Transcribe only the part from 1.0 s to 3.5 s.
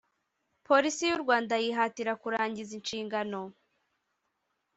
y u Rwanda yihatira kurangiza inshingano